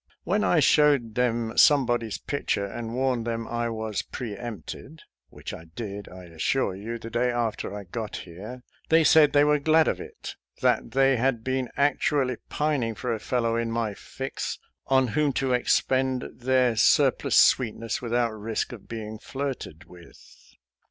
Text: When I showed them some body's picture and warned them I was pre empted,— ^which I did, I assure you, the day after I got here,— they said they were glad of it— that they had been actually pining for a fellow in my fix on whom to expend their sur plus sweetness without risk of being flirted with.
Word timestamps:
When 0.23 0.43
I 0.43 0.59
showed 0.61 1.13
them 1.13 1.55
some 1.59 1.85
body's 1.85 2.17
picture 2.17 2.65
and 2.65 2.95
warned 2.95 3.27
them 3.27 3.47
I 3.47 3.69
was 3.69 4.01
pre 4.01 4.35
empted,— 4.35 5.03
^which 5.31 5.55
I 5.55 5.65
did, 5.65 6.09
I 6.09 6.23
assure 6.23 6.73
you, 6.75 6.97
the 6.97 7.11
day 7.11 7.29
after 7.29 7.71
I 7.71 7.83
got 7.83 8.15
here,— 8.15 8.63
they 8.89 9.03
said 9.03 9.31
they 9.31 9.43
were 9.43 9.59
glad 9.59 9.87
of 9.87 10.01
it— 10.01 10.37
that 10.63 10.93
they 10.93 11.17
had 11.17 11.43
been 11.43 11.69
actually 11.77 12.37
pining 12.49 12.95
for 12.95 13.13
a 13.13 13.19
fellow 13.19 13.55
in 13.55 13.69
my 13.69 13.93
fix 13.93 14.57
on 14.87 15.09
whom 15.09 15.33
to 15.33 15.53
expend 15.53 16.27
their 16.33 16.75
sur 16.75 17.11
plus 17.11 17.35
sweetness 17.35 18.01
without 18.01 18.31
risk 18.31 18.71
of 18.71 18.87
being 18.87 19.19
flirted 19.19 19.83
with. 19.85 20.55